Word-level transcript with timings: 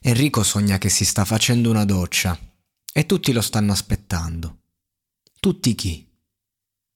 Enrico 0.00 0.42
sogna 0.42 0.78
che 0.78 0.88
si 0.88 1.04
sta 1.04 1.24
facendo 1.24 1.70
una 1.70 1.84
doccia 1.84 2.38
e 2.92 3.06
tutti 3.06 3.32
lo 3.32 3.40
stanno 3.40 3.72
aspettando. 3.72 4.58
Tutti 5.40 5.74
chi? 5.74 6.06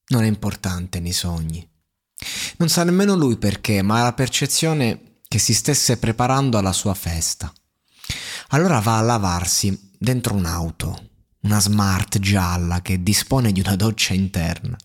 Non 0.09 0.25
è 0.25 0.27
importante 0.27 1.01
nei 1.01 1.13
sogni. 1.13 1.69
Non 2.59 2.69
sa 2.69 2.85
nemmeno 2.85 3.15
lui 3.15 3.37
perché, 3.37 3.83
ma 3.83 4.01
ha 4.01 4.05
la 4.05 4.13
percezione 4.13 5.21
che 5.27 5.39
si 5.39 5.55
stesse 5.55 5.97
preparando 5.97 6.59
alla 6.59 6.73
sua 6.73 6.95
festa. 6.95 7.53
Allora 8.49 8.81
va 8.81 8.99
a 8.99 9.03
lavarsi 9.03 9.91
dentro 9.99 10.35
un'auto, 10.35 11.11
una 11.43 11.61
smart 11.61 12.19
gialla 12.19 12.83
che 12.83 13.03
dispone 13.03 13.53
di 13.53 13.61
una 13.61 13.77
doccia 13.77 14.13
interna. 14.13 14.77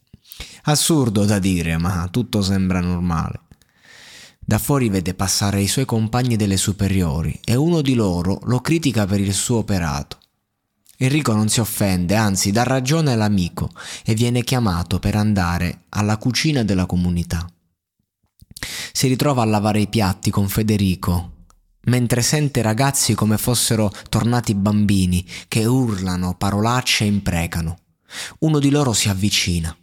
Assurdo 0.63 1.25
da 1.25 1.39
dire, 1.39 1.77
ma 1.77 2.07
tutto 2.09 2.41
sembra 2.41 2.79
normale. 2.79 3.46
Da 4.49 4.59
fuori 4.59 4.87
vede 4.87 5.13
passare 5.13 5.59
i 5.59 5.67
suoi 5.67 5.83
compagni 5.83 6.37
delle 6.37 6.55
superiori 6.55 7.37
e 7.43 7.55
uno 7.55 7.81
di 7.81 7.95
loro 7.95 8.39
lo 8.43 8.61
critica 8.61 9.05
per 9.05 9.19
il 9.19 9.33
suo 9.33 9.57
operato. 9.57 10.19
Enrico 10.95 11.33
non 11.33 11.49
si 11.49 11.59
offende, 11.59 12.15
anzi 12.15 12.51
dà 12.51 12.63
ragione 12.63 13.11
all'amico 13.11 13.69
e 14.05 14.13
viene 14.13 14.45
chiamato 14.45 14.99
per 14.99 15.17
andare 15.17 15.81
alla 15.89 16.15
cucina 16.15 16.63
della 16.63 16.85
comunità. 16.85 17.45
Si 18.93 19.09
ritrova 19.09 19.41
a 19.41 19.45
lavare 19.45 19.81
i 19.81 19.87
piatti 19.87 20.31
con 20.31 20.47
Federico, 20.47 21.47
mentre 21.87 22.21
sente 22.21 22.61
ragazzi 22.61 23.15
come 23.15 23.37
fossero 23.37 23.91
tornati 24.07 24.55
bambini 24.55 25.27
che 25.49 25.65
urlano 25.65 26.37
parolacce 26.37 27.03
e 27.03 27.07
imprecano. 27.07 27.79
Uno 28.39 28.59
di 28.59 28.69
loro 28.69 28.93
si 28.93 29.09
avvicina. 29.09 29.75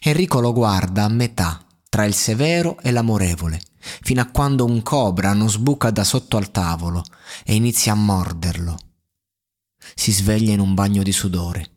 Enrico 0.00 0.40
lo 0.40 0.52
guarda 0.52 1.04
a 1.04 1.08
metà 1.08 1.64
tra 1.88 2.04
il 2.04 2.14
severo 2.14 2.80
e 2.80 2.90
l'amorevole, 2.90 3.60
fino 4.02 4.20
a 4.20 4.26
quando 4.26 4.64
un 4.64 4.82
cobra 4.82 5.32
non 5.32 5.50
sbuca 5.50 5.90
da 5.90 6.04
sotto 6.04 6.36
al 6.36 6.50
tavolo 6.50 7.02
e 7.44 7.54
inizia 7.54 7.92
a 7.92 7.96
morderlo. 7.96 8.78
Si 9.94 10.12
sveglia 10.12 10.52
in 10.52 10.60
un 10.60 10.74
bagno 10.74 11.02
di 11.02 11.12
sudore. 11.12 11.70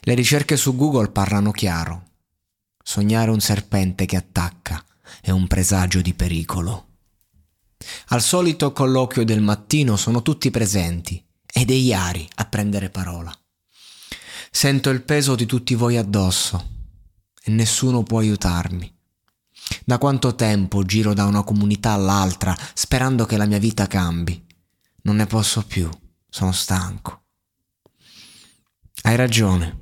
Le 0.00 0.14
ricerche 0.14 0.56
su 0.56 0.74
Google 0.76 1.10
parlano 1.10 1.50
chiaro. 1.50 2.10
Sognare 2.82 3.30
un 3.30 3.40
serpente 3.40 4.06
che 4.06 4.16
attacca 4.16 4.84
è 5.20 5.30
un 5.30 5.46
presagio 5.46 6.00
di 6.00 6.14
pericolo. 6.14 6.88
Al 8.08 8.22
solito 8.22 8.72
colloquio 8.72 9.24
del 9.24 9.40
mattino 9.40 9.96
sono 9.96 10.22
tutti 10.22 10.50
presenti 10.50 11.24
ed 11.52 11.70
è 11.70 11.74
Iari 11.74 12.28
a 12.36 12.44
prendere 12.46 12.90
parola. 12.90 13.36
Sento 14.50 14.90
il 14.90 15.02
peso 15.02 15.34
di 15.34 15.46
tutti 15.46 15.74
voi 15.74 15.96
addosso 15.96 16.70
e 17.42 17.50
nessuno 17.50 18.02
può 18.02 18.18
aiutarmi. 18.18 18.91
Da 19.84 19.98
quanto 19.98 20.34
tempo 20.34 20.84
giro 20.84 21.12
da 21.12 21.24
una 21.24 21.42
comunità 21.42 21.92
all'altra 21.92 22.56
sperando 22.74 23.24
che 23.26 23.36
la 23.36 23.46
mia 23.46 23.58
vita 23.58 23.86
cambi? 23.86 24.44
Non 25.02 25.16
ne 25.16 25.26
posso 25.26 25.64
più, 25.66 25.88
sono 26.28 26.52
stanco. 26.52 27.22
Hai 29.02 29.16
ragione. 29.16 29.80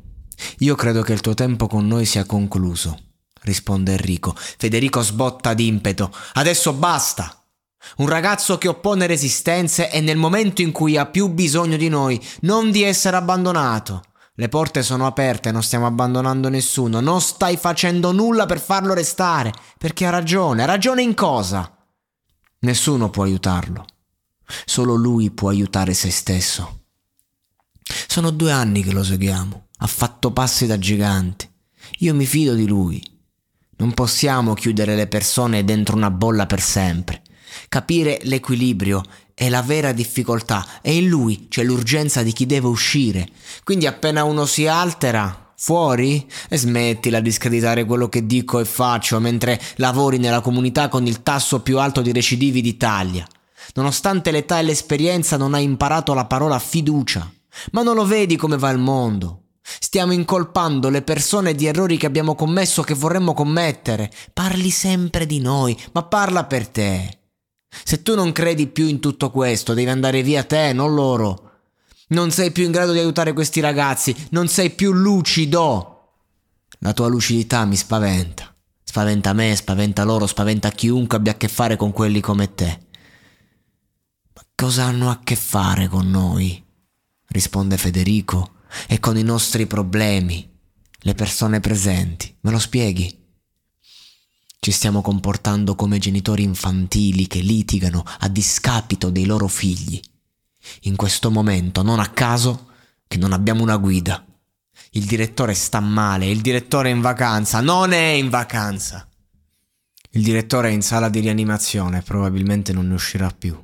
Io 0.59 0.75
credo 0.75 1.03
che 1.03 1.13
il 1.13 1.21
tuo 1.21 1.35
tempo 1.35 1.67
con 1.67 1.87
noi 1.87 2.07
sia 2.07 2.25
concluso, 2.25 2.99
risponde 3.43 3.93
Enrico. 3.93 4.35
Federico 4.37 5.03
sbotta 5.03 5.53
d'impeto. 5.53 6.11
Adesso 6.35 6.73
basta! 6.73 7.35
Un 7.97 8.09
ragazzo 8.09 8.57
che 8.57 8.69
oppone 8.69 9.07
resistenze 9.07 9.91
e 9.91 10.01
nel 10.01 10.17
momento 10.17 10.63
in 10.63 10.73
cui 10.73 10.97
ha 10.97 11.07
più 11.07 11.29
bisogno 11.29 11.77
di 11.77 11.89
noi, 11.89 12.23
non 12.41 12.71
di 12.71 12.83
essere 12.83 13.17
abbandonato. 13.17 14.03
Le 14.41 14.49
porte 14.49 14.83
sono 14.83 15.05
aperte, 15.05 15.53
non 15.53 15.63
stiamo 15.63 15.85
abbandonando 15.85 16.49
nessuno, 16.49 17.01
non 17.01 17.21
stai 17.21 17.59
facendo 17.59 18.11
nulla 18.11 18.47
per 18.47 18.59
farlo 18.59 18.95
restare, 18.95 19.53
perché 19.77 20.07
ha 20.07 20.11
ragione, 20.11 20.63
ha 20.63 20.65
ragione 20.65 21.03
in 21.03 21.13
cosa? 21.13 21.77
Nessuno 22.61 23.11
può 23.11 23.25
aiutarlo, 23.25 23.85
solo 24.65 24.95
lui 24.95 25.31
può 25.31 25.51
aiutare 25.51 25.93
se 25.93 26.11
stesso. 26.11 26.85
Sono 28.07 28.31
due 28.31 28.51
anni 28.51 28.83
che 28.83 28.93
lo 28.93 29.05
seguiamo, 29.05 29.67
ha 29.77 29.87
fatto 29.87 30.33
passi 30.33 30.65
da 30.65 30.79
gigante, 30.79 31.53
io 31.99 32.15
mi 32.15 32.25
fido 32.25 32.55
di 32.55 32.67
lui. 32.67 33.21
Non 33.77 33.93
possiamo 33.93 34.55
chiudere 34.55 34.97
le 34.97 35.07
persone 35.07 35.65
dentro 35.65 35.97
una 35.97 36.11
bolla 36.11 36.47
per 36.47 36.63
sempre. 36.63 37.20
Capire 37.73 38.19
l'equilibrio 38.23 39.01
è 39.33 39.49
la 39.49 39.63
vera 39.63 39.93
difficoltà 39.93 40.67
e 40.83 40.97
in 40.97 41.07
lui 41.07 41.47
c'è 41.49 41.63
l'urgenza 41.63 42.25
di 42.25 42.33
chi 42.33 42.45
deve 42.45 42.67
uscire. 42.67 43.29
Quindi 43.63 43.87
appena 43.87 44.25
uno 44.25 44.45
si 44.45 44.67
altera, 44.67 45.53
fuori, 45.57 46.29
e 46.49 46.59
smettila 46.59 47.21
di 47.21 47.31
screditare 47.31 47.85
quello 47.85 48.09
che 48.09 48.27
dico 48.27 48.59
e 48.59 48.65
faccio 48.65 49.21
mentre 49.21 49.61
lavori 49.77 50.19
nella 50.19 50.41
comunità 50.41 50.89
con 50.89 51.07
il 51.07 51.23
tasso 51.23 51.61
più 51.61 51.79
alto 51.79 52.03
di 52.03 52.11
recidivi 52.11 52.61
d'Italia. 52.61 53.25
Nonostante 53.75 54.33
l'età 54.33 54.59
e 54.59 54.65
l'esperienza 54.65 55.37
non 55.37 55.55
hai 55.55 55.63
imparato 55.63 56.13
la 56.13 56.25
parola 56.25 56.59
fiducia. 56.59 57.33
Ma 57.71 57.83
non 57.83 57.95
lo 57.95 58.05
vedi 58.05 58.35
come 58.35 58.59
va 58.59 58.71
il 58.71 58.79
mondo? 58.79 59.43
Stiamo 59.63 60.11
incolpando 60.11 60.89
le 60.89 61.03
persone 61.03 61.55
di 61.55 61.67
errori 61.67 61.97
che 61.97 62.07
abbiamo 62.07 62.35
commesso 62.35 62.83
che 62.83 62.95
vorremmo 62.95 63.33
commettere. 63.33 64.11
Parli 64.33 64.71
sempre 64.71 65.25
di 65.25 65.39
noi, 65.39 65.79
ma 65.93 66.03
parla 66.03 66.43
per 66.47 66.67
te. 66.67 67.20
Se 67.85 68.03
tu 68.03 68.15
non 68.15 68.33
credi 68.33 68.67
più 68.67 68.87
in 68.87 69.01
tutto 69.01 69.31
questo, 69.31 69.75
devi 69.75 69.89
andare 69.89 70.23
via 70.23 70.45
te, 70.45 70.73
non 70.73 70.95
loro. 70.95 71.49
Non 72.09 72.31
sei 72.31 72.51
più 72.51 72.65
in 72.65 72.73
grado 72.73 72.93
di 72.93 72.99
aiutare 72.99 73.33
questi 73.33 73.61
ragazzi, 73.61 74.15
non 74.31 74.49
sei 74.49 74.71
più 74.71 74.93
lucido. 74.93 76.15
La 76.81 76.93
tua 76.93 77.09
lucidità 77.09 77.65
mi 77.65 77.77
spaventa. 77.77 78.53
Spaventa 78.83 79.33
me, 79.33 79.55
spaventa 79.55 80.03
loro, 80.03 80.27
spaventa 80.27 80.71
chiunque 80.71 81.17
abbia 81.17 81.33
a 81.33 81.37
che 81.37 81.49
fare 81.49 81.77
con 81.77 81.93
quelli 81.93 82.21
come 82.21 82.55
te. 82.55 82.87
Ma 84.35 84.43
cosa 84.55 84.85
hanno 84.85 85.11
a 85.11 85.21
che 85.23 85.37
fare 85.37 85.87
con 85.87 86.11
noi? 86.11 86.65
risponde 87.31 87.77
Federico, 87.77 88.55
e 88.87 89.01
con 89.01 89.17
i 89.17 89.23
nostri 89.23 89.67
problemi, 89.67 90.49
le 91.01 91.15
persone 91.15 91.61
presenti. 91.61 92.35
Me 92.41 92.51
lo 92.51 92.59
spieghi? 92.59 93.20
Ci 94.63 94.73
stiamo 94.73 95.01
comportando 95.01 95.75
come 95.75 95.97
genitori 95.97 96.43
infantili 96.43 97.27
che 97.27 97.41
litigano 97.41 98.05
a 98.19 98.29
discapito 98.29 99.09
dei 99.09 99.25
loro 99.25 99.49
figli. 99.49 99.99
In 100.83 100.97
questo 100.97 101.31
momento, 101.31 101.83
non 101.83 101.99
a 101.99 102.11
caso, 102.11 102.69
che 103.09 103.17
non 103.17 103.33
abbiamo 103.33 103.63
una 103.63 103.79
guida. 103.79 104.23
Il 104.91 105.07
direttore 105.07 105.55
sta 105.55 105.81
male, 105.81 106.29
il 106.29 106.43
direttore 106.43 106.91
è 106.91 106.93
in 106.93 107.01
vacanza, 107.01 107.63
non 107.63 107.93
è 107.93 108.11
in 108.11 108.29
vacanza. 108.29 109.09
Il 110.11 110.23
direttore 110.23 110.69
è 110.69 110.73
in 110.73 110.83
sala 110.83 111.09
di 111.09 111.21
rianimazione, 111.21 112.03
probabilmente 112.03 112.75
non 112.75 112.89
ne 112.89 112.95
uscirà 112.95 113.31
più. 113.31 113.59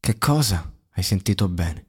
Che 0.00 0.18
cosa? 0.18 0.68
Hai 0.94 1.02
sentito 1.04 1.46
bene. 1.48 1.86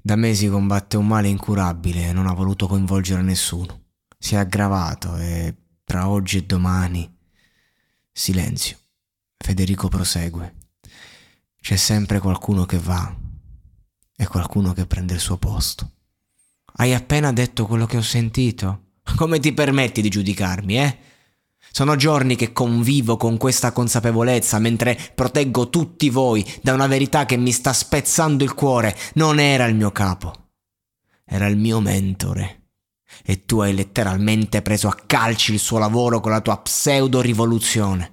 Da 0.00 0.16
mesi 0.16 0.48
combatte 0.48 0.96
un 0.96 1.06
male 1.06 1.28
incurabile 1.28 2.08
e 2.08 2.12
non 2.12 2.26
ha 2.26 2.32
voluto 2.32 2.66
coinvolgere 2.66 3.22
nessuno. 3.22 3.82
Si 4.18 4.34
è 4.34 4.38
aggravato 4.38 5.16
e 5.16 5.54
tra 5.84 6.08
oggi 6.08 6.38
e 6.38 6.42
domani... 6.44 7.12
Silenzio. 8.16 8.78
Federico 9.36 9.88
prosegue. 9.88 10.54
C'è 11.60 11.76
sempre 11.76 12.20
qualcuno 12.20 12.64
che 12.64 12.78
va 12.78 13.14
e 14.16 14.26
qualcuno 14.26 14.72
che 14.72 14.86
prende 14.86 15.14
il 15.14 15.20
suo 15.20 15.36
posto. 15.36 15.90
Hai 16.76 16.94
appena 16.94 17.32
detto 17.32 17.66
quello 17.66 17.86
che 17.86 17.96
ho 17.96 18.02
sentito? 18.02 18.92
Come 19.16 19.38
ti 19.38 19.52
permetti 19.52 20.00
di 20.00 20.08
giudicarmi, 20.08 20.78
eh? 20.78 20.98
Sono 21.70 21.96
giorni 21.96 22.36
che 22.36 22.52
convivo 22.52 23.16
con 23.16 23.36
questa 23.36 23.72
consapevolezza 23.72 24.58
mentre 24.58 24.96
proteggo 25.14 25.70
tutti 25.70 26.08
voi 26.08 26.44
da 26.62 26.72
una 26.72 26.86
verità 26.86 27.26
che 27.26 27.36
mi 27.36 27.50
sta 27.50 27.72
spezzando 27.72 28.44
il 28.44 28.54
cuore. 28.54 28.96
Non 29.14 29.40
era 29.40 29.66
il 29.66 29.74
mio 29.74 29.90
capo, 29.90 30.50
era 31.24 31.46
il 31.46 31.56
mio 31.56 31.80
mentore. 31.80 32.63
E 33.22 33.44
tu 33.44 33.60
hai 33.60 33.74
letteralmente 33.74 34.62
preso 34.62 34.88
a 34.88 34.96
calci 35.06 35.52
il 35.52 35.58
suo 35.58 35.78
lavoro 35.78 36.20
con 36.20 36.32
la 36.32 36.40
tua 36.40 36.58
pseudo 36.58 37.20
rivoluzione. 37.20 38.12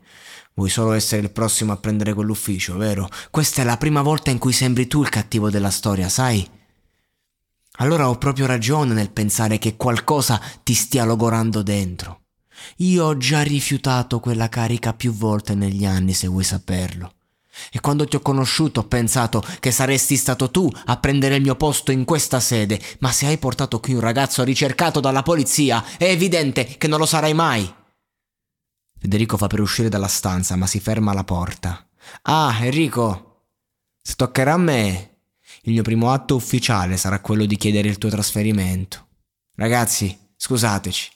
Vuoi 0.54 0.70
solo 0.70 0.92
essere 0.92 1.22
il 1.22 1.32
prossimo 1.32 1.72
a 1.72 1.78
prendere 1.78 2.14
quell'ufficio, 2.14 2.78
vero? 2.78 3.10
Questa 3.30 3.62
è 3.62 3.66
la 3.66 3.78
prima 3.78 4.02
volta 4.02 4.32
in 4.32 4.38
cui 4.38 4.54
sembri 4.54 4.88
tu 4.88 5.02
il 5.02 5.10
cattivo 5.10 5.50
della 5.50 5.72
storia, 5.72 6.10
sai? 6.10 6.48
Allora 7.78 8.10
ho 8.10 8.18
proprio 8.18 8.46
ragione 8.46 8.94
nel 8.94 9.12
pensare 9.12 9.58
che 9.58 9.78
qualcosa 9.78 10.42
ti 10.62 10.74
stia 10.74 11.06
logorando 11.06 11.64
dentro. 11.64 12.24
Io 12.78 13.06
ho 13.06 13.18
già 13.18 13.42
rifiutato 13.42 14.20
quella 14.20 14.50
carica 14.50 14.94
più 14.94 15.14
volte 15.14 15.56
negli 15.56 15.86
anni, 15.86 16.14
se 16.14 16.28
vuoi 16.28 16.44
saperlo. 16.44 17.14
E 17.72 17.80
quando 17.80 18.06
ti 18.06 18.16
ho 18.16 18.22
conosciuto 18.22 18.82
ho 18.82 18.88
pensato 18.88 19.44
che 19.60 19.72
saresti 19.72 20.16
stato 20.16 20.52
tu 20.52 20.70
a 20.86 20.98
prendere 20.98 21.36
il 21.36 21.42
mio 21.42 21.56
posto 21.56 21.92
in 21.92 22.06
questa 22.06 22.40
sede, 22.40 22.80
ma 23.00 23.12
se 23.12 23.26
hai 23.26 23.38
portato 23.38 23.80
qui 23.80 23.94
un 23.94 24.00
ragazzo 24.00 24.44
ricercato 24.44 25.00
dalla 25.00 25.24
polizia, 25.24 25.84
è 25.98 26.06
evidente 26.06 26.78
che 26.78 26.88
non 26.88 27.00
lo 27.00 27.06
sarai 27.06 27.34
mai. 27.34 27.72
Federico 28.98 29.38
fa 29.38 29.48
per 29.48 29.60
uscire 29.60 29.90
dalla 29.90 30.08
stanza, 30.08 30.56
ma 30.56 30.68
si 30.68 30.80
ferma 30.80 31.12
alla 31.12 31.24
porta. 31.24 31.88
Ah, 32.24 32.56
Enrico, 32.62 33.46
se 34.02 34.14
toccherà 34.16 34.54
a 34.54 34.58
me, 34.58 35.18
il 35.64 35.74
mio 35.74 35.84
primo 35.84 36.12
atto 36.12 36.36
ufficiale 36.36 36.98
sarà 36.98 37.20
quello 37.20 37.46
di 37.46 37.58
chiedere 37.58 37.88
il 37.88 37.98
tuo 37.98 38.10
trasferimento. 38.10 39.08
Ragazzi, 39.56 40.18
scusateci, 40.36 41.12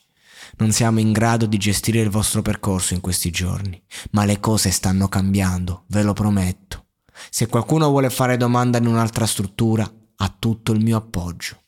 non 0.58 0.72
siamo 0.72 1.00
in 1.00 1.12
grado 1.12 1.46
di 1.46 1.58
gestire 1.58 2.00
il 2.00 2.10
vostro 2.10 2.42
percorso 2.42 2.94
in 2.94 3.02
questi 3.02 3.32
giorni, 3.32 3.82
ma 4.12 4.26
le 4.26 4.40
cose 4.40 4.72
stanno 4.72 5.08
cambiando, 5.08 5.84
ve 5.88 6.04
lo 6.04 6.14
prometto. 6.14 6.86
Se 7.30 7.48
qualcuno 7.48 7.90
vuole 7.90 8.10
fare 8.10 8.38
domanda 8.38 8.78
in 8.78 8.88
un'altra 8.88 9.26
struttura, 9.26 9.90
ha 10.18 10.36
tutto 10.38 10.72
il 10.72 10.82
mio 10.82 10.98
appoggio. 10.98 11.62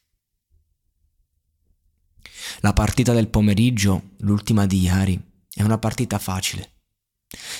La 2.62 2.74
partita 2.74 3.14
del 3.14 3.28
pomeriggio, 3.28 4.12
l'ultima 4.20 4.66
di 4.66 4.82
ieri, 4.82 5.22
è 5.54 5.64
una 5.64 5.78
partita 5.78 6.18
facile. 6.18 6.72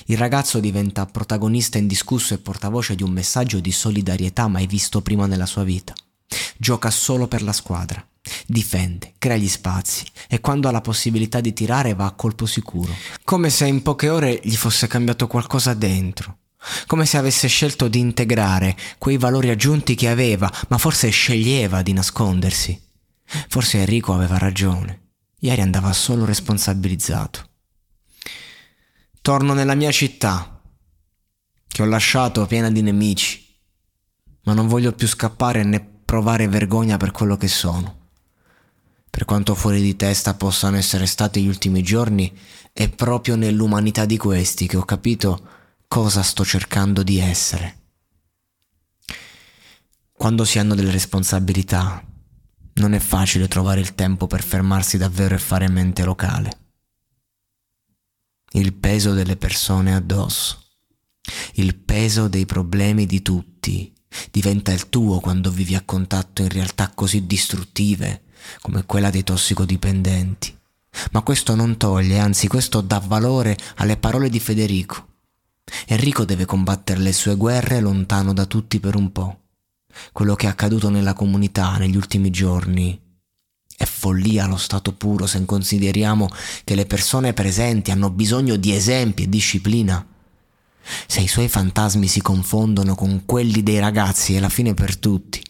Il 0.06 0.18
ragazzo 0.18 0.60
diventa 0.60 1.06
protagonista 1.06 1.78
indiscusso 1.78 2.34
e 2.34 2.40
portavoce 2.40 2.96
di 2.96 3.04
un 3.04 3.12
messaggio 3.12 3.60
di 3.60 3.72
solidarietà 3.72 4.48
mai 4.48 4.66
visto 4.66 5.02
prima 5.02 5.26
nella 5.26 5.46
sua 5.46 5.64
vita. 5.64 5.94
Gioca 6.58 6.90
solo 6.90 7.28
per 7.28 7.44
la 7.44 7.54
squadra, 7.54 8.06
difende, 8.46 9.14
crea 9.18 9.38
gli 9.38 9.48
spazi 9.48 10.06
e 10.28 10.40
quando 10.40 10.68
ha 10.68 10.72
la 10.72 10.82
possibilità 10.82 11.40
di 11.40 11.54
tirare 11.54 11.94
va 11.94 12.06
a 12.06 12.12
colpo 12.12 12.46
sicuro, 12.46 12.94
come 13.24 13.50
se 13.50 13.66
in 13.66 13.82
poche 13.82 14.10
ore 14.10 14.40
gli 14.44 14.56
fosse 14.56 14.88
cambiato 14.88 15.28
qualcosa 15.28 15.74
dentro, 15.74 16.40
come 16.86 17.06
se 17.06 17.18
avesse 17.18 17.48
scelto 17.48 17.88
di 17.88 18.00
integrare 18.00 18.76
quei 18.98 19.18
valori 19.18 19.50
aggiunti 19.50 19.96
che 19.96 20.10
aveva, 20.10 20.52
ma 20.70 20.78
forse 20.78 21.10
sceglieva 21.10 21.82
di 21.82 21.94
nascondersi. 21.94 22.82
Forse 23.50 23.80
Enrico 23.80 24.14
aveva 24.14 24.38
ragione. 24.38 25.02
Ieri 25.40 25.62
andava 25.62 25.94
solo 25.94 26.26
responsabilizzato. 26.26 27.50
Torno 29.22 29.54
nella 29.54 29.76
mia 29.76 29.92
città, 29.92 30.62
che 31.68 31.82
ho 31.82 31.86
lasciato 31.86 32.46
piena 32.48 32.72
di 32.72 32.82
nemici, 32.82 33.46
ma 34.44 34.54
non 34.54 34.68
voglio 34.68 34.94
più 34.94 35.08
scappare 35.08 35.64
né 35.64 35.97
provare 36.08 36.48
vergogna 36.48 36.96
per 36.96 37.12
quello 37.12 37.36
che 37.36 37.50
sono. 37.50 38.06
Per 39.10 39.26
quanto 39.26 39.56
fuori 39.56 39.82
di 39.82 39.98
testa 39.98 40.36
possano 40.36 40.78
essere 40.78 41.06
stati 41.06 41.44
gli 41.44 41.50
ultimi 41.50 41.84
giorni, 41.84 42.34
è 42.72 42.88
proprio 42.88 43.36
nell'umanità 43.36 44.06
di 44.06 44.16
questi 44.16 44.68
che 44.68 44.78
ho 44.78 44.86
capito 44.86 45.48
cosa 45.90 46.24
sto 46.24 46.46
cercando 46.46 47.04
di 47.04 47.20
essere. 47.20 47.80
Quando 50.14 50.46
si 50.46 50.60
hanno 50.60 50.76
delle 50.76 50.92
responsabilità, 50.92 52.02
non 52.76 52.94
è 52.94 53.00
facile 53.00 53.50
trovare 53.50 53.82
il 53.82 53.94
tempo 53.94 54.28
per 54.28 54.44
fermarsi 54.44 54.98
davvero 54.98 55.36
e 55.36 55.40
fare 55.40 55.68
mente 55.68 56.06
locale 56.06 56.62
il 58.52 58.74
peso 58.74 59.14
delle 59.14 59.36
persone 59.36 59.94
addosso, 59.94 60.64
il 61.56 61.76
peso 61.76 62.30
dei 62.30 62.46
problemi 62.46 63.06
di 63.06 63.22
tutti 63.22 63.94
diventa 64.32 64.72
il 64.72 64.90
tuo 64.90 65.20
quando 65.20 65.52
vivi 65.52 65.76
a 65.76 65.84
contatto 65.84 66.42
in 66.42 66.50
realtà 66.50 66.92
così 66.94 67.26
distruttive 67.26 68.24
come 68.62 68.86
quella 68.86 69.10
dei 69.10 69.24
tossicodipendenti. 69.24 70.56
Ma 71.12 71.22
questo 71.22 71.56
non 71.56 71.78
toglie, 71.78 72.20
anzi 72.20 72.48
questo 72.48 72.82
dà 72.82 73.00
valore 73.00 73.58
alle 73.76 73.98
parole 73.98 74.30
di 74.30 74.40
Federico. 74.40 75.06
Enrico 75.86 76.26
deve 76.26 76.46
combattere 76.46 77.00
le 77.00 77.14
sue 77.14 77.36
guerre 77.36 77.80
lontano 77.80 78.34
da 78.34 78.46
tutti 78.46 78.80
per 78.80 78.96
un 78.96 79.12
po'. 79.12 79.42
Quello 80.12 80.36
che 80.36 80.46
è 80.46 80.50
accaduto 80.50 80.90
nella 80.90 81.14
comunità 81.14 81.78
negli 81.78 81.96
ultimi 81.96 82.30
giorni 82.30 83.00
è 83.80 83.86
follia 83.86 84.46
allo 84.46 84.58
stato 84.58 84.94
puro 84.94 85.28
se 85.28 85.44
consideriamo 85.46 86.30
che 86.64 86.74
le 86.74 86.88
persone 86.88 87.34
presenti 87.34 87.92
hanno 87.92 88.10
bisogno 88.10 88.56
di 88.56 88.74
esempi 88.74 89.24
e 89.24 89.30
disciplina. 89.30 90.04
Se 91.08 91.22
i 91.22 91.28
suoi 91.28 91.48
fantasmi 91.48 92.08
si 92.08 92.22
confondono 92.22 92.96
con 92.96 93.24
quelli 93.26 93.64
dei 93.64 93.80
ragazzi 93.80 94.36
è 94.36 94.40
la 94.40 94.50
fine 94.50 94.74
per 94.74 94.98
tutti. 94.98 95.42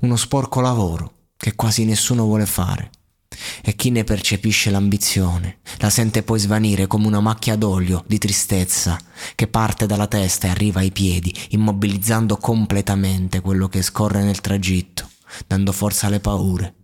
Uno 0.00 0.16
sporco 0.16 0.60
lavoro 0.60 1.12
che 1.36 1.54
quasi 1.54 1.84
nessuno 1.84 2.24
vuole 2.24 2.46
fare. 2.46 2.90
E 3.62 3.74
chi 3.74 3.90
ne 3.90 4.04
percepisce 4.04 4.70
l'ambizione 4.70 5.58
la 5.78 5.90
sente 5.90 6.22
poi 6.22 6.38
svanire 6.38 6.86
come 6.86 7.08
una 7.08 7.20
macchia 7.20 7.56
d'olio 7.56 8.04
di 8.06 8.18
tristezza 8.18 8.98
che 9.34 9.48
parte 9.48 9.86
dalla 9.86 10.06
testa 10.06 10.46
e 10.46 10.50
arriva 10.50 10.80
ai 10.80 10.92
piedi, 10.92 11.34
immobilizzando 11.50 12.36
completamente 12.36 13.40
quello 13.40 13.68
che 13.68 13.82
scorre 13.82 14.22
nel 14.22 14.40
tragitto, 14.40 15.10
dando 15.48 15.72
forza 15.72 16.06
alle 16.06 16.20
paure 16.20 16.74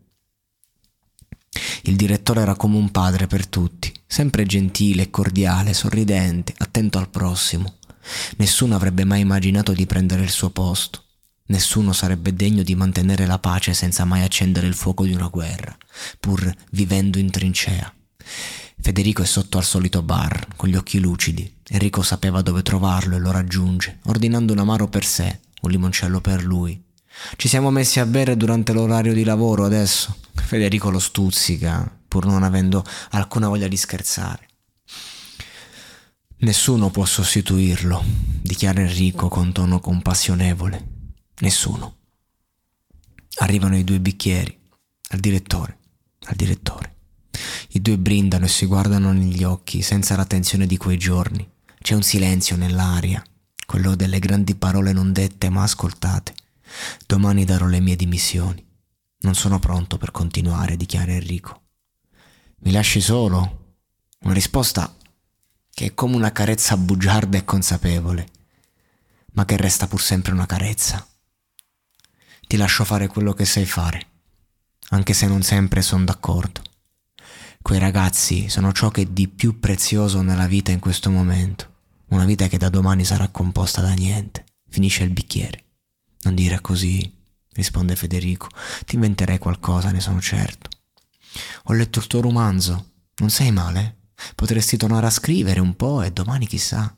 il 1.84 1.96
direttore 1.96 2.42
era 2.42 2.54
come 2.54 2.76
un 2.76 2.90
padre 2.90 3.26
per 3.26 3.46
tutti, 3.46 3.89
sempre 4.10 4.44
gentile, 4.44 5.08
cordiale, 5.08 5.72
sorridente, 5.72 6.52
attento 6.58 6.98
al 6.98 7.08
prossimo. 7.08 7.76
Nessuno 8.38 8.74
avrebbe 8.74 9.04
mai 9.04 9.20
immaginato 9.20 9.72
di 9.72 9.86
prendere 9.86 10.24
il 10.24 10.30
suo 10.30 10.50
posto. 10.50 11.04
Nessuno 11.46 11.92
sarebbe 11.92 12.34
degno 12.34 12.64
di 12.64 12.74
mantenere 12.74 13.24
la 13.24 13.38
pace 13.38 13.72
senza 13.72 14.04
mai 14.04 14.22
accendere 14.22 14.66
il 14.66 14.74
fuoco 14.74 15.04
di 15.04 15.12
una 15.12 15.28
guerra, 15.28 15.76
pur 16.18 16.52
vivendo 16.72 17.18
in 17.18 17.30
trincea. 17.30 17.92
Federico 18.80 19.22
è 19.22 19.26
sotto 19.26 19.58
al 19.58 19.64
solito 19.64 20.02
bar, 20.02 20.48
con 20.56 20.68
gli 20.68 20.76
occhi 20.76 20.98
lucidi. 20.98 21.58
Enrico 21.68 22.02
sapeva 22.02 22.42
dove 22.42 22.62
trovarlo 22.62 23.14
e 23.14 23.20
lo 23.20 23.30
raggiunge, 23.30 24.00
ordinando 24.06 24.52
un 24.52 24.58
amaro 24.58 24.88
per 24.88 25.04
sé, 25.04 25.38
un 25.62 25.70
limoncello 25.70 26.20
per 26.20 26.42
lui. 26.42 26.82
Ci 27.36 27.46
siamo 27.46 27.70
messi 27.70 28.00
a 28.00 28.06
bere 28.06 28.36
durante 28.36 28.72
l'orario 28.72 29.12
di 29.12 29.22
lavoro 29.22 29.64
adesso. 29.64 30.16
Federico 30.34 30.90
lo 30.90 30.98
stuzzica, 30.98 31.99
pur 32.10 32.26
non 32.26 32.42
avendo 32.42 32.84
alcuna 33.10 33.46
voglia 33.46 33.68
di 33.68 33.76
scherzare. 33.76 34.48
Nessuno 36.38 36.90
può 36.90 37.04
sostituirlo, 37.04 38.02
dichiara 38.42 38.80
Enrico 38.80 39.28
con 39.28 39.52
tono 39.52 39.78
compassionevole. 39.78 40.86
Nessuno. 41.38 41.98
Arrivano 43.36 43.76
i 43.76 43.84
due 43.84 44.00
bicchieri, 44.00 44.58
al 45.10 45.20
direttore, 45.20 45.78
al 46.24 46.34
direttore. 46.34 46.96
I 47.68 47.80
due 47.80 47.96
brindano 47.96 48.46
e 48.46 48.48
si 48.48 48.66
guardano 48.66 49.12
negli 49.12 49.44
occhi 49.44 49.80
senza 49.80 50.16
la 50.16 50.24
tensione 50.24 50.66
di 50.66 50.76
quei 50.76 50.98
giorni. 50.98 51.48
C'è 51.80 51.94
un 51.94 52.02
silenzio 52.02 52.56
nell'aria, 52.56 53.24
quello 53.66 53.94
delle 53.94 54.18
grandi 54.18 54.56
parole 54.56 54.92
non 54.92 55.12
dette 55.12 55.48
ma 55.48 55.62
ascoltate. 55.62 56.34
Domani 57.06 57.44
darò 57.44 57.66
le 57.66 57.78
mie 57.78 57.94
dimissioni. 57.94 58.66
Non 59.20 59.34
sono 59.36 59.60
pronto 59.60 59.96
per 59.98 60.10
continuare, 60.10 60.76
dichiara 60.76 61.12
Enrico. 61.12 61.59
Mi 62.62 62.72
lasci 62.72 63.00
solo? 63.00 63.76
Una 64.20 64.34
risposta 64.34 64.94
che 65.72 65.86
è 65.86 65.94
come 65.94 66.14
una 66.14 66.30
carezza 66.30 66.76
bugiarda 66.76 67.38
e 67.38 67.44
consapevole, 67.44 68.28
ma 69.32 69.46
che 69.46 69.56
resta 69.56 69.86
pur 69.86 70.02
sempre 70.02 70.32
una 70.32 70.44
carezza. 70.44 71.06
Ti 72.46 72.56
lascio 72.58 72.84
fare 72.84 73.06
quello 73.06 73.32
che 73.32 73.46
sai 73.46 73.64
fare, 73.64 74.06
anche 74.90 75.14
se 75.14 75.26
non 75.26 75.42
sempre 75.42 75.80
sono 75.80 76.04
d'accordo. 76.04 76.60
Quei 77.62 77.78
ragazzi 77.78 78.50
sono 78.50 78.72
ciò 78.72 78.90
che 78.90 79.02
è 79.02 79.06
di 79.06 79.28
più 79.28 79.58
prezioso 79.58 80.20
nella 80.20 80.46
vita 80.46 80.70
in 80.70 80.80
questo 80.80 81.10
momento, 81.10 81.76
una 82.08 82.26
vita 82.26 82.46
che 82.46 82.58
da 82.58 82.68
domani 82.68 83.06
sarà 83.06 83.28
composta 83.28 83.80
da 83.80 83.94
niente. 83.94 84.44
Finisce 84.68 85.02
il 85.02 85.10
bicchiere. 85.10 85.64
Non 86.24 86.34
dire 86.34 86.60
così, 86.60 87.10
risponde 87.54 87.96
Federico. 87.96 88.48
Ti 88.84 88.96
inventerei 88.96 89.38
qualcosa, 89.38 89.90
ne 89.90 90.00
sono 90.00 90.20
certo. 90.20 90.68
Ho 91.64 91.72
letto 91.72 91.98
il 91.98 92.06
tuo 92.06 92.20
romanzo. 92.20 92.92
Non 93.16 93.30
sei 93.30 93.50
male? 93.52 93.96
Potresti 94.34 94.76
tornare 94.76 95.06
a 95.06 95.10
scrivere 95.10 95.60
un 95.60 95.74
po' 95.76 96.02
e 96.02 96.10
domani 96.10 96.46
chissà. 96.46 96.94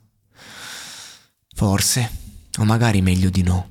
Forse, 1.55 2.11
o 2.57 2.63
magari 2.65 3.01
meglio 3.01 3.29
di 3.29 3.43
no. 3.43 3.69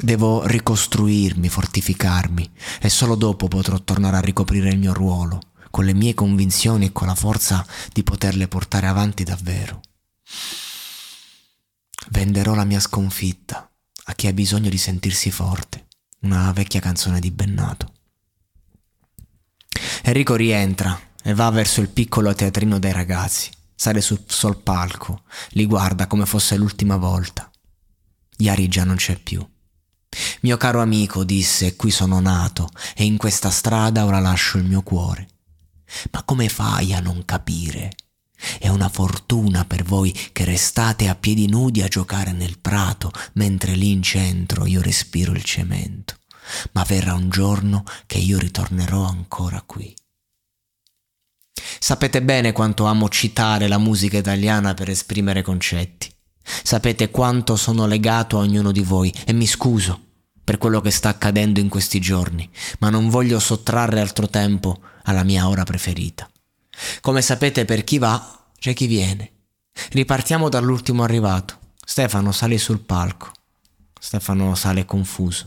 Devo 0.00 0.46
ricostruirmi, 0.46 1.48
fortificarmi 1.48 2.50
e 2.80 2.88
solo 2.88 3.14
dopo 3.14 3.48
potrò 3.48 3.78
tornare 3.80 4.16
a 4.16 4.20
ricoprire 4.20 4.70
il 4.70 4.78
mio 4.78 4.94
ruolo, 4.94 5.40
con 5.70 5.84
le 5.84 5.92
mie 5.92 6.14
convinzioni 6.14 6.86
e 6.86 6.92
con 6.92 7.06
la 7.06 7.14
forza 7.14 7.64
di 7.92 8.02
poterle 8.02 8.48
portare 8.48 8.86
avanti 8.86 9.24
davvero. 9.24 9.80
Venderò 12.10 12.54
la 12.54 12.64
mia 12.64 12.80
sconfitta 12.80 13.70
a 14.04 14.14
chi 14.14 14.26
ha 14.26 14.32
bisogno 14.32 14.70
di 14.70 14.78
sentirsi 14.78 15.30
forte, 15.30 15.86
una 16.20 16.50
vecchia 16.52 16.80
canzone 16.80 17.20
di 17.20 17.30
Bennato. 17.30 17.92
Enrico 20.02 20.34
rientra 20.34 20.98
e 21.22 21.34
va 21.34 21.50
verso 21.50 21.80
il 21.80 21.88
piccolo 21.88 22.34
teatrino 22.34 22.78
dei 22.78 22.92
ragazzi. 22.92 23.50
Sale 23.74 24.00
sul, 24.00 24.22
sul 24.26 24.58
palco, 24.58 25.22
li 25.50 25.66
guarda 25.66 26.06
come 26.06 26.26
fosse 26.26 26.56
l'ultima 26.56 26.96
volta. 26.96 27.50
Iari 28.38 28.68
già 28.68 28.84
non 28.84 28.96
c'è 28.96 29.16
più. 29.16 29.46
Mio 30.40 30.56
caro 30.56 30.80
amico, 30.80 31.24
disse, 31.24 31.76
qui 31.76 31.90
sono 31.90 32.20
nato 32.20 32.70
e 32.94 33.04
in 33.04 33.16
questa 33.16 33.50
strada 33.50 34.04
ora 34.04 34.18
lascio 34.18 34.58
il 34.58 34.64
mio 34.64 34.82
cuore. 34.82 35.28
Ma 36.10 36.22
come 36.24 36.48
fai 36.48 36.92
a 36.92 37.00
non 37.00 37.24
capire? 37.24 37.92
È 38.58 38.68
una 38.68 38.88
fortuna 38.88 39.64
per 39.64 39.82
voi 39.82 40.12
che 40.32 40.44
restate 40.44 41.08
a 41.08 41.14
piedi 41.14 41.46
nudi 41.46 41.82
a 41.82 41.88
giocare 41.88 42.32
nel 42.32 42.58
prato, 42.58 43.12
mentre 43.34 43.74
lì 43.74 43.90
in 43.90 44.02
centro 44.02 44.66
io 44.66 44.80
respiro 44.80 45.32
il 45.32 45.44
cemento. 45.44 46.19
Ma 46.72 46.84
verrà 46.84 47.14
un 47.14 47.30
giorno 47.30 47.84
che 48.06 48.18
io 48.18 48.38
ritornerò 48.38 49.04
ancora 49.04 49.62
qui. 49.64 49.94
Sapete 51.78 52.22
bene 52.22 52.52
quanto 52.52 52.84
amo 52.84 53.08
citare 53.08 53.68
la 53.68 53.78
musica 53.78 54.18
italiana 54.18 54.74
per 54.74 54.90
esprimere 54.90 55.42
concetti. 55.42 56.12
Sapete 56.42 57.10
quanto 57.10 57.56
sono 57.56 57.86
legato 57.86 58.38
a 58.38 58.42
ognuno 58.42 58.72
di 58.72 58.82
voi 58.82 59.12
e 59.24 59.32
mi 59.32 59.46
scuso 59.46 60.08
per 60.42 60.58
quello 60.58 60.80
che 60.80 60.90
sta 60.90 61.10
accadendo 61.10 61.60
in 61.60 61.68
questi 61.68 62.00
giorni, 62.00 62.48
ma 62.80 62.90
non 62.90 63.08
voglio 63.08 63.38
sottrarre 63.38 64.00
altro 64.00 64.28
tempo 64.28 64.80
alla 65.04 65.22
mia 65.22 65.48
ora 65.48 65.64
preferita. 65.64 66.28
Come 67.00 67.22
sapete 67.22 67.64
per 67.64 67.84
chi 67.84 67.98
va, 67.98 68.46
c'è 68.58 68.74
chi 68.74 68.86
viene. 68.86 69.32
Ripartiamo 69.90 70.48
dall'ultimo 70.48 71.02
arrivato. 71.02 71.58
Stefano 71.84 72.32
sale 72.32 72.58
sul 72.58 72.80
palco. 72.80 73.30
Stefano 73.98 74.54
sale 74.54 74.84
confuso. 74.84 75.44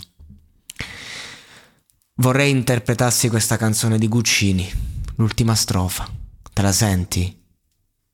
Vorrei 2.15 2.51
interpretassi 2.51 3.27
questa 3.27 3.58
canzone 3.58 3.98
di 3.98 4.08
Guccini, 4.08 4.72
l'ultima 5.15 5.55
strofa. 5.55 6.08
Te 6.53 6.62
la 6.62 6.72
senti? 6.72 7.43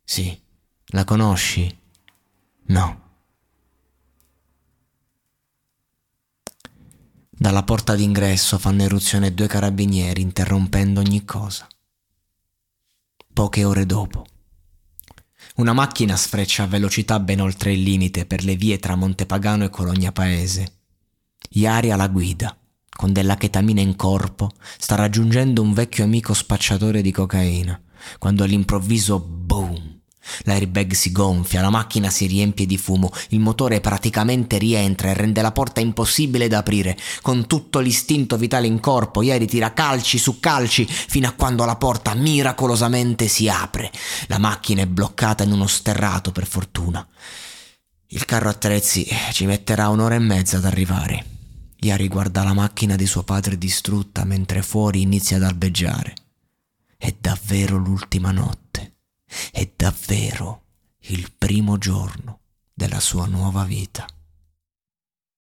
Sì. 0.04 0.42
La 0.92 1.04
conosci? 1.04 1.78
No. 2.68 3.02
Dalla 7.30 7.64
porta 7.64 7.96
d'ingresso 7.96 8.58
fanno 8.58 8.84
eruzione 8.84 9.34
due 9.34 9.48
carabinieri 9.48 10.22
interrompendo 10.22 11.02
ogni 11.02 11.26
cosa. 11.26 11.68
Poche 13.34 13.64
ore 13.66 13.86
dopo. 13.86 14.26
Una 15.56 15.74
macchina 15.74 16.16
sfreccia 16.16 16.64
a 16.64 16.68
velocità 16.68 17.20
ben 17.20 17.42
oltre 17.42 17.74
il 17.74 17.84
limite 17.84 18.26
per 18.26 18.46
le 18.46 18.56
vie 18.56 18.80
tra 18.80 18.96
Montepagano 18.96 19.66
e 19.66 19.70
Cologna 19.70 20.14
Paese. 20.14 20.78
Iari 21.50 21.92
alla 21.92 22.08
guida, 22.08 22.58
con 23.00 23.14
della 23.14 23.38
chetamina 23.38 23.80
in 23.80 23.96
corpo, 23.96 24.52
sta 24.78 24.96
raggiungendo 24.96 25.62
un 25.62 25.72
vecchio 25.72 26.04
amico 26.04 26.34
spacciatore 26.34 27.02
di 27.02 27.14
cocaina, 27.14 27.82
quando 28.18 28.44
all'improvviso 28.44 29.22
boom! 29.22 30.02
L'airbag 30.44 30.92
si 30.92 31.14
gonfia, 31.14 31.62
la 31.62 31.70
macchina 31.70 32.10
si 32.10 32.26
riempie 32.26 32.66
di 32.66 32.78
fumo, 32.78 33.10
il 33.30 33.40
motore 33.40 33.80
praticamente 33.80 34.58
rientra 34.58 35.12
e 35.12 35.14
rende 35.14 35.42
la 35.42 35.54
porta 35.54 35.80
impossibile 35.80 36.50
da 36.50 36.58
aprire. 36.58 36.98
Con 37.22 37.48
tutto 37.48 37.80
l'istinto 37.80 38.36
vitale 38.36 38.68
in 38.68 38.82
corpo, 38.82 39.22
ieri 39.22 39.48
tira 39.48 39.72
calci 39.72 40.18
su 40.18 40.42
calci 40.42 40.86
fino 40.86 41.30
a 41.30 41.32
quando 41.32 41.64
la 41.64 41.78
porta 41.78 42.14
miracolosamente 42.16 43.30
si 43.30 43.48
apre. 43.48 43.94
La 44.28 44.40
macchina 44.40 44.82
è 44.82 44.88
bloccata 44.88 45.46
in 45.46 45.54
uno 45.54 45.68
sterrato, 45.68 46.34
per 46.34 46.46
fortuna. 46.46 47.08
Il 48.08 48.26
carro 48.26 48.50
attrezzi 48.50 49.08
ci 49.32 49.46
metterà 49.46 49.88
un'ora 49.88 50.16
e 50.16 50.20
mezza 50.20 50.58
ad 50.58 50.66
arrivare. 50.66 51.38
Iari 51.82 52.08
guarda 52.10 52.44
la 52.44 52.54
macchina 52.54 52.96
di 52.96 53.06
suo 53.06 53.24
padre 53.24 53.58
distrutta 53.58 54.26
mentre 54.26 54.62
fuori 54.62 55.02
inizia 55.02 55.38
ad 55.38 55.44
albeggiare. 55.44 56.14
È 56.98 57.16
davvero 57.18 57.78
l'ultima 57.78 58.32
notte. 58.32 58.96
È 59.52 59.70
davvero 59.76 60.64
il 61.04 61.32
primo 61.38 61.78
giorno 61.78 62.40
della 62.74 63.00
sua 63.00 63.26
nuova 63.28 63.64
vita. 63.64 64.06